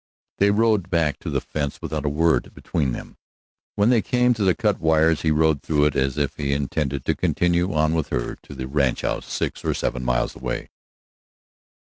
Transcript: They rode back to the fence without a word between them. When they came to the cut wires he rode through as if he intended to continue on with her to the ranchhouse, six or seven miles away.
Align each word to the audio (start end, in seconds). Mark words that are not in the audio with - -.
They 0.39 0.49
rode 0.49 0.89
back 0.89 1.19
to 1.19 1.29
the 1.29 1.39
fence 1.39 1.79
without 1.79 2.07
a 2.07 2.09
word 2.09 2.55
between 2.55 2.91
them. 2.91 3.17
When 3.75 3.91
they 3.91 4.01
came 4.01 4.33
to 4.33 4.43
the 4.43 4.55
cut 4.55 4.79
wires 4.79 5.21
he 5.21 5.29
rode 5.29 5.61
through 5.61 5.89
as 5.89 6.17
if 6.17 6.37
he 6.37 6.53
intended 6.53 7.05
to 7.05 7.15
continue 7.15 7.71
on 7.75 7.93
with 7.93 8.07
her 8.07 8.35
to 8.41 8.55
the 8.55 8.65
ranchhouse, 8.67 9.25
six 9.25 9.63
or 9.63 9.75
seven 9.75 10.03
miles 10.03 10.35
away. 10.35 10.69